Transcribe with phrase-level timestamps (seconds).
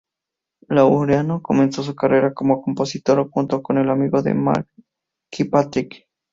[0.67, 4.67] Laureano comenzó su carrera como compositor, junto con el amigo de Mark
[5.29, 6.07] Kilpatrick.